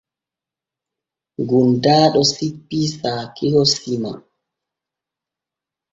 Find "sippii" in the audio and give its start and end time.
2.31-2.87